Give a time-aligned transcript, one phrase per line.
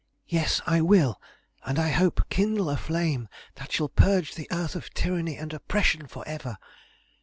[0.27, 1.21] "Yes I will,
[1.63, 6.07] and, I hope, kindle a flame that shall purge the earth of tyranny and oppression
[6.07, 6.57] for ever.